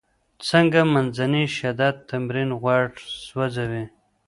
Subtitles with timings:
[0.49, 2.85] څنګه منځنی شدت تمرین غوړ
[3.25, 3.85] سوځوي؟